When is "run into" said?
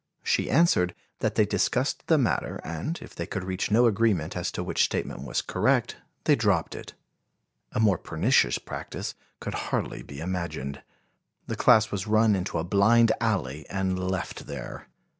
12.07-12.57